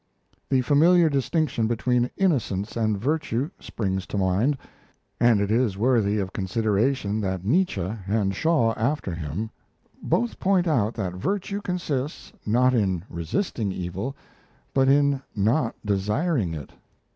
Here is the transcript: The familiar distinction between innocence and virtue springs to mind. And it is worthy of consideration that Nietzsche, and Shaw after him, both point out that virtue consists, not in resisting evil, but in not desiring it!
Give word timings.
The 0.49 0.61
familiar 0.61 1.09
distinction 1.11 1.67
between 1.67 2.09
innocence 2.17 2.75
and 2.75 2.97
virtue 2.99 3.51
springs 3.59 4.07
to 4.07 4.17
mind. 4.17 4.57
And 5.19 5.39
it 5.39 5.51
is 5.51 5.77
worthy 5.77 6.17
of 6.17 6.33
consideration 6.33 7.21
that 7.21 7.45
Nietzsche, 7.45 7.87
and 8.07 8.33
Shaw 8.33 8.73
after 8.73 9.13
him, 9.13 9.51
both 10.01 10.39
point 10.39 10.67
out 10.67 10.95
that 10.95 11.13
virtue 11.13 11.61
consists, 11.61 12.33
not 12.47 12.73
in 12.73 13.03
resisting 13.11 13.71
evil, 13.71 14.15
but 14.73 14.89
in 14.89 15.21
not 15.35 15.75
desiring 15.85 16.55
it! 16.55 16.71